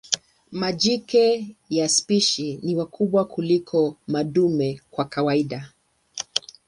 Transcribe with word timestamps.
Majike 0.51 1.55
ya 1.69 1.89
spishi 1.89 2.59
ni 2.63 2.75
wakubwa 2.75 3.25
kuliko 3.25 3.97
madume 4.07 4.81
kwa 4.91 5.05
kawaida. 5.05 5.71